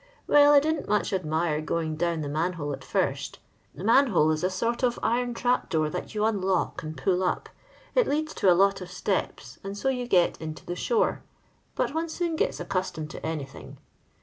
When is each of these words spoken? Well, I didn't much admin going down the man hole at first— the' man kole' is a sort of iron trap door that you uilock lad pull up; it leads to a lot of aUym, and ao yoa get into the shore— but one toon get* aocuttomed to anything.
Well, 0.25 0.51
I 0.51 0.59
didn't 0.59 0.89
much 0.89 1.11
admin 1.11 1.63
going 1.63 1.95
down 1.95 2.21
the 2.21 2.27
man 2.27 2.53
hole 2.53 2.73
at 2.73 2.83
first— 2.83 3.37
the' 3.75 3.83
man 3.83 4.11
kole' 4.11 4.31
is 4.33 4.43
a 4.43 4.49
sort 4.49 4.81
of 4.81 4.97
iron 5.03 5.35
trap 5.35 5.69
door 5.69 5.91
that 5.91 6.15
you 6.15 6.21
uilock 6.21 6.81
lad 6.83 6.97
pull 6.97 7.21
up; 7.21 7.49
it 7.93 8.07
leads 8.07 8.33
to 8.41 8.51
a 8.51 8.57
lot 8.57 8.81
of 8.81 8.87
aUym, 8.89 9.59
and 9.63 9.75
ao 9.75 9.89
yoa 9.89 10.09
get 10.09 10.41
into 10.41 10.65
the 10.65 10.75
shore— 10.75 11.21
but 11.75 11.93
one 11.93 12.07
toon 12.07 12.35
get* 12.35 12.49
aocuttomed 12.53 13.09
to 13.11 13.23
anything. 13.23 13.77